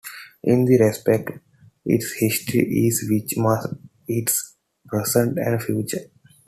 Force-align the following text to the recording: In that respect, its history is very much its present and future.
In 0.43 0.65
that 0.65 0.83
respect, 0.83 1.29
its 1.85 2.13
history 2.13 2.61
is 2.87 3.05
very 3.07 3.23
much 3.37 3.69
its 4.07 4.55
present 4.87 5.37
and 5.37 5.61
future. 5.61 6.09